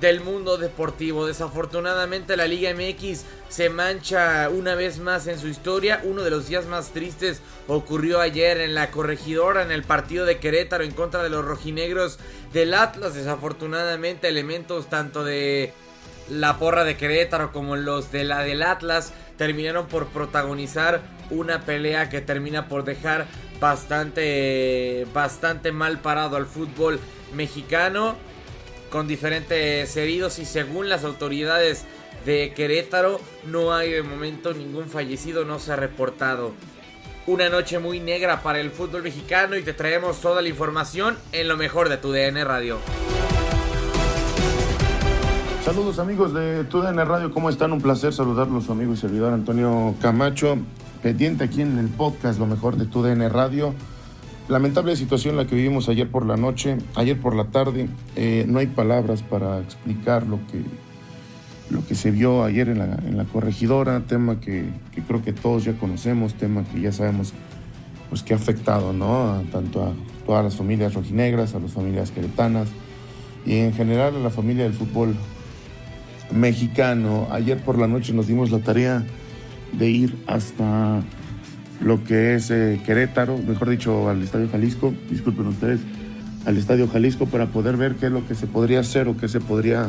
[0.00, 1.26] del mundo deportivo.
[1.26, 6.00] Desafortunadamente la Liga MX se mancha una vez más en su historia.
[6.04, 10.38] Uno de los días más tristes ocurrió ayer en la corregidora en el partido de
[10.38, 12.18] Querétaro en contra de los rojinegros
[12.52, 13.14] del Atlas.
[13.14, 15.72] Desafortunadamente elementos tanto de
[16.30, 21.00] la porra de Querétaro como los de la del Atlas terminaron por protagonizar
[21.30, 23.26] una pelea que termina por dejar
[23.60, 27.00] bastante bastante mal parado al fútbol
[27.34, 28.16] mexicano
[28.90, 31.84] con diferentes heridos y según las autoridades
[32.24, 36.52] de Querétaro no hay de momento ningún fallecido, no se ha reportado.
[37.26, 41.48] Una noche muy negra para el fútbol mexicano y te traemos toda la información en
[41.48, 42.78] lo mejor de tu DN Radio.
[45.68, 47.72] Saludos amigos de TUDN Radio, ¿cómo están?
[47.74, 50.56] Un placer saludarlos, su amigo y servidor Antonio Camacho,
[51.02, 53.74] pendiente aquí en el podcast Lo mejor de TUDN Radio.
[54.48, 57.86] Lamentable situación la que vivimos ayer por la noche, ayer por la tarde.
[58.16, 60.62] Eh, no hay palabras para explicar lo que,
[61.68, 64.64] lo que se vio ayer en la, en la corregidora, tema que,
[65.06, 67.34] creo que todos ya conocemos, tema que ya sabemos
[68.08, 69.42] pues, que ha afectado ¿no?
[69.52, 69.92] tanto a
[70.24, 72.68] todas las familias rojinegras, a las familias queretanas
[73.44, 75.14] y en general a la familia del fútbol
[76.32, 77.28] mexicano.
[77.30, 79.04] Ayer por la noche nos dimos la tarea
[79.72, 81.02] de ir hasta
[81.80, 85.80] lo que es eh, Querétaro, mejor dicho, al Estadio Jalisco, disculpen ustedes,
[86.44, 89.28] al Estadio Jalisco para poder ver qué es lo que se podría hacer o qué
[89.28, 89.88] se podría,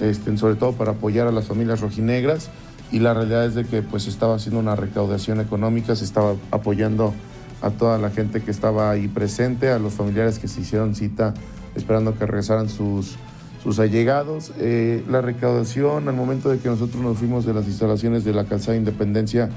[0.00, 2.50] este, sobre todo para apoyar a las familias rojinegras.
[2.92, 7.14] Y la realidad es de que pues estaba haciendo una recaudación económica, se estaba apoyando
[7.62, 11.34] a toda la gente que estaba ahí presente, a los familiares que se hicieron cita
[11.76, 13.16] esperando que regresaran sus,
[13.62, 14.52] sus allegados.
[14.58, 18.44] Eh, la recaudación al momento de que nosotros nos fuimos de las instalaciones de la
[18.44, 19.50] Calzada Independencia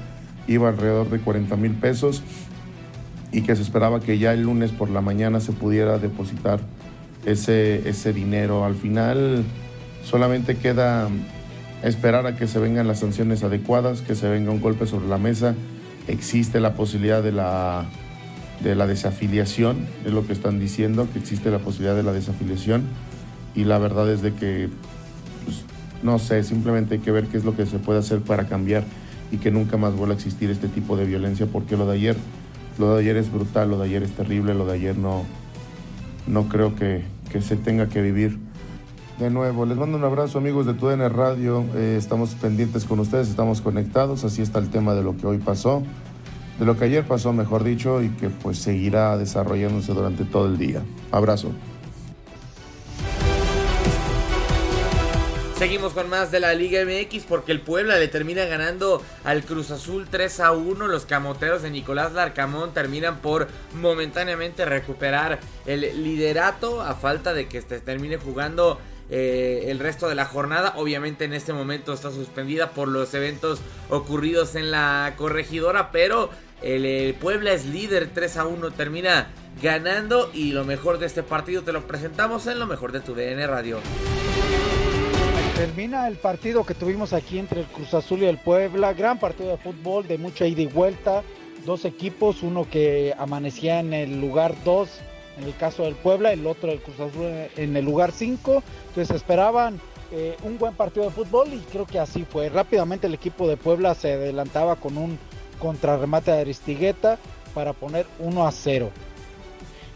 [0.46, 2.22] iba alrededor de 40 mil pesos
[3.32, 6.60] y que se esperaba que ya el lunes por la mañana se pudiera depositar
[7.26, 8.64] ese, ese dinero.
[8.64, 9.44] Al final
[10.04, 11.08] solamente queda
[11.82, 15.18] esperar a que se vengan las sanciones adecuadas, que se venga un golpe sobre la
[15.18, 15.54] mesa.
[16.06, 17.86] Existe la posibilidad de la,
[18.62, 22.84] de la desafiliación, es lo que están diciendo, que existe la posibilidad de la desafiliación
[23.54, 24.68] y la verdad es de que,
[25.44, 25.64] pues,
[26.02, 28.84] no sé, simplemente hay que ver qué es lo que se puede hacer para cambiar
[29.34, 32.16] y que nunca más vuelva a existir este tipo de violencia, porque lo de ayer,
[32.78, 35.24] lo de ayer es brutal, lo de ayer es terrible, lo de ayer no,
[36.28, 38.38] no creo que, que se tenga que vivir
[39.18, 39.66] de nuevo.
[39.66, 41.64] Les mando un abrazo amigos de TUDN Radio.
[41.74, 44.24] Eh, estamos pendientes con ustedes, estamos conectados.
[44.24, 45.82] Así está el tema de lo que hoy pasó,
[46.60, 50.58] de lo que ayer pasó, mejor dicho, y que pues seguirá desarrollándose durante todo el
[50.58, 50.82] día.
[51.10, 51.50] Abrazo.
[55.64, 59.70] Seguimos con más de la Liga MX porque el Puebla le termina ganando al Cruz
[59.70, 60.88] Azul 3 a 1.
[60.88, 67.62] Los camoteros de Nicolás Larcamón terminan por momentáneamente recuperar el liderato a falta de que
[67.62, 68.78] se termine jugando
[69.08, 70.74] eh, el resto de la jornada.
[70.76, 76.28] Obviamente en este momento está suspendida por los eventos ocurridos en la corregidora, pero
[76.60, 79.28] el, el Puebla es líder 3 a 1, termina
[79.62, 83.14] ganando y lo mejor de este partido te lo presentamos en lo mejor de tu
[83.14, 83.78] DN Radio.
[85.56, 88.92] Termina el partido que tuvimos aquí entre el Cruz Azul y el Puebla.
[88.92, 91.22] Gran partido de fútbol, de mucha ida y vuelta.
[91.64, 94.88] Dos equipos, uno que amanecía en el lugar 2,
[95.38, 98.64] en el caso del Puebla, el otro del Cruz Azul en el lugar 5.
[98.88, 99.80] Entonces esperaban
[100.10, 102.48] eh, un buen partido de fútbol y creo que así fue.
[102.48, 105.18] Rápidamente el equipo de Puebla se adelantaba con un
[105.60, 107.16] contrarremate de Aristigueta
[107.54, 108.90] para poner 1 a 0.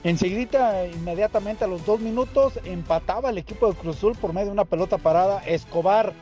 [0.05, 4.53] Enseguida, inmediatamente a los dos minutos, empataba el equipo de Cruz Azul por medio de
[4.53, 5.43] una pelota parada.
[5.45, 6.13] Escobar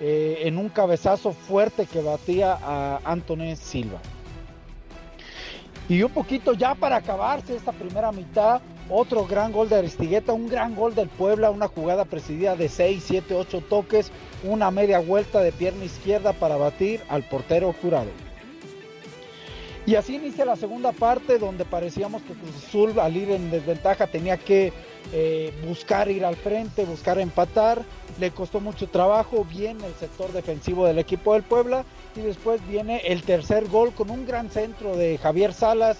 [0.00, 3.98] eh, en un cabezazo fuerte que batía a Anthony Silva.
[5.88, 10.48] Y un poquito ya para acabarse esta primera mitad, otro gran gol de Aristigueta, un
[10.48, 14.10] gran gol del Puebla, una jugada presidida de 6, 7, 8 toques,
[14.42, 18.08] una media vuelta de pierna izquierda para batir al portero jurado.
[19.86, 24.06] Y así inicia la segunda parte donde parecíamos que Cruz Azul al ir en desventaja
[24.06, 24.72] tenía que
[25.12, 27.82] eh, buscar ir al frente, buscar empatar.
[28.18, 31.84] Le costó mucho trabajo, bien el sector defensivo del equipo del Puebla.
[32.16, 35.98] Y después viene el tercer gol con un gran centro de Javier Salas.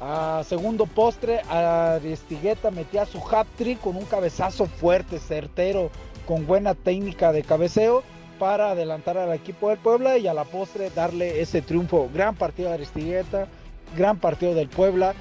[0.00, 5.90] A segundo postre, Aristigueta metía su hat-trick con un cabezazo fuerte, certero,
[6.26, 8.04] con buena técnica de cabeceo
[8.38, 12.08] para adelantar al equipo del Puebla y a la postre darle ese triunfo.
[12.12, 13.48] Gran partido de Aristigueta,
[13.96, 15.14] gran partido del Puebla.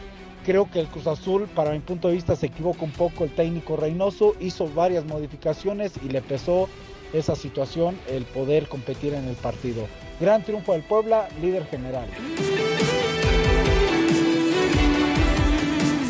[0.45, 3.33] Creo que el Cruz Azul, para mi punto de vista, se equivocó un poco el
[3.33, 6.67] técnico Reynoso, hizo varias modificaciones y le pesó
[7.13, 9.85] esa situación el poder competir en el partido.
[10.19, 12.07] Gran triunfo del Puebla, líder general.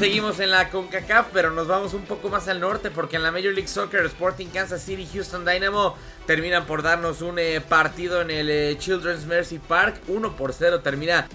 [0.03, 3.31] Seguimos en la CONCACAF, pero nos vamos un poco más al norte porque en la
[3.31, 5.95] Major League Soccer Sporting Kansas City Houston Dynamo
[6.27, 10.01] terminan por darnos un eh, partido en el eh, Children's Mercy Park.
[10.09, 11.25] 1 por 0 termina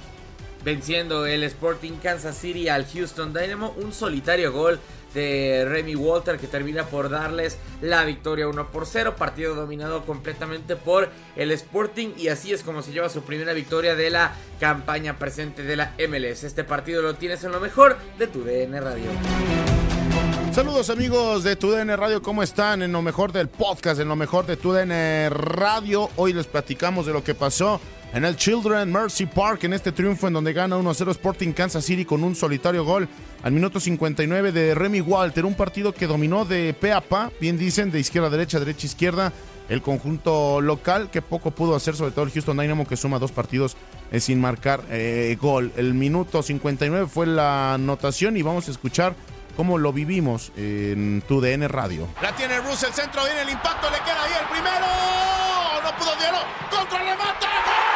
[0.68, 3.74] venciendo el Sporting Kansas City al Houston Dynamo.
[3.78, 4.78] Un solitario gol
[5.14, 9.16] de Remy Walter que termina por darles la victoria 1 por 0.
[9.16, 13.94] Partido dominado completamente por el Sporting y así es como se lleva su primera victoria
[13.94, 16.44] de la campaña presente de la MLS.
[16.44, 19.06] Este partido lo tienes en lo mejor de tu DN Radio.
[20.52, 22.82] Saludos amigos de TUDN Radio, ¿cómo están?
[22.82, 26.10] En lo mejor del podcast, en lo mejor de TUDN Radio.
[26.16, 27.80] Hoy les platicamos de lo que pasó
[28.12, 32.04] en el Children Mercy Park en este triunfo en donde gana 1-0 Sporting Kansas City
[32.04, 33.08] con un solitario gol
[33.42, 37.58] al minuto 59 de Remy Walter, un partido que dominó de pe a pa, bien
[37.58, 39.32] dicen, de izquierda a derecha, derecha a izquierda,
[39.68, 43.32] el conjunto local que poco pudo hacer, sobre todo el Houston Dynamo que suma dos
[43.32, 43.76] partidos
[44.10, 45.72] eh, sin marcar eh, gol.
[45.76, 49.14] El minuto 59 fue la anotación y vamos a escuchar
[49.56, 52.08] cómo lo vivimos en tu DN Radio.
[52.22, 54.86] La tiene Russell, centro, viene el impacto, le queda ahí el primero.
[55.82, 56.38] No pudo Diego,
[56.70, 57.87] contra el remate.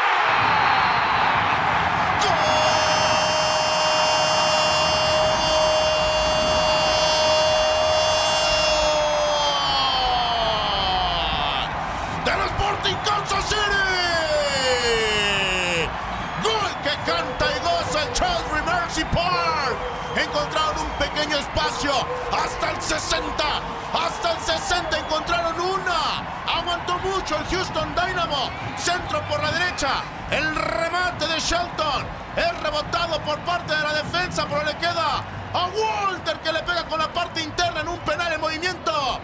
[21.13, 21.93] Pequeño espacio
[22.33, 23.45] hasta el 60.
[23.93, 26.59] Hasta el 60 encontraron una.
[26.59, 28.51] Aguantó mucho el Houston Dynamo.
[28.77, 29.89] Centro por la derecha.
[30.31, 32.07] El remate de Shelton.
[32.37, 36.85] Es rebotado por parte de la defensa, pero le queda a Walter que le pega
[36.87, 39.21] con la parte interna en un penal en movimiento.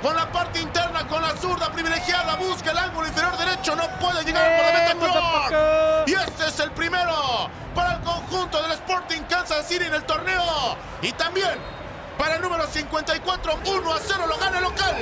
[0.00, 4.24] Con la parte interna, con la zurda privilegiada, busca el ángulo inferior derecho, no puede
[4.24, 6.08] llegar por la meta Clark.
[6.08, 10.31] Y este es el primero para el conjunto del Sporting Kansas City en el torneo.
[11.02, 11.50] Y también
[12.18, 14.96] para el número 54, 1 a 0 lo gana el local.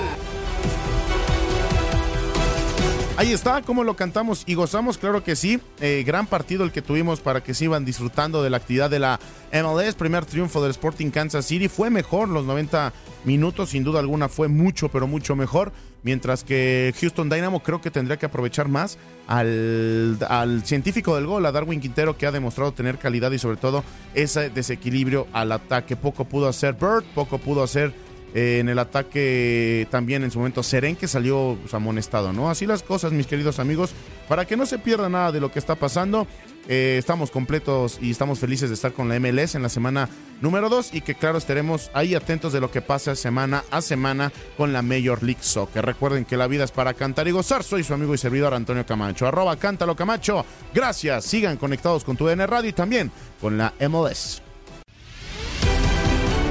[3.21, 5.61] Ahí está, cómo lo cantamos y gozamos, claro que sí.
[5.81, 8.99] Eh, gran partido el que tuvimos para que se iban disfrutando de la actividad de
[8.99, 9.21] la
[9.53, 9.95] MLS.
[9.95, 11.69] Primer triunfo del Sporting Kansas City.
[11.69, 15.71] Fue mejor los 90 minutos, sin duda alguna fue mucho, pero mucho mejor.
[16.03, 21.45] Mientras que Houston Dynamo creo que tendría que aprovechar más al, al científico del gol,
[21.47, 25.97] a Darwin Quintero, que ha demostrado tener calidad y sobre todo ese desequilibrio al ataque.
[25.97, 27.93] Poco pudo hacer Bird, poco pudo hacer
[28.33, 32.49] En el ataque también en su momento Seren que salió pues, amonestado, ¿no?
[32.49, 33.91] Así las cosas, mis queridos amigos,
[34.29, 36.27] para que no se pierda nada de lo que está pasando.
[36.69, 40.09] Eh, estamos completos y estamos felices de estar con la MLS en la semana
[40.41, 44.31] número 2 y que claro estaremos ahí atentos de lo que pasa semana a semana
[44.57, 45.85] con la Major League Soccer.
[45.85, 47.65] Recuerden que la vida es para cantar y gozar.
[47.65, 49.27] Soy su amigo y servidor Antonio Camacho.
[49.27, 50.45] Arroba Cántalo Camacho.
[50.73, 51.25] Gracias.
[51.25, 53.11] Sigan conectados con tu DN Radio y también
[53.41, 54.43] con la MLS.